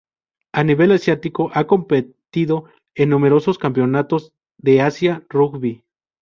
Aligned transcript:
A 0.51 0.63
nivel 0.63 0.93
asiático 0.93 1.51
ha 1.53 1.67
competido 1.67 2.65
en 2.95 3.09
numerosos 3.09 3.59
campeonatos 3.59 4.33
de 4.57 4.81
Asia 4.81 5.23
Rugby. 5.29 5.83